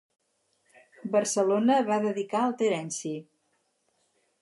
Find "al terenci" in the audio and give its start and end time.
2.47-3.17